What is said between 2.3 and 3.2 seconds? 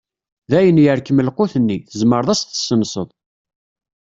as-tessenseḍ.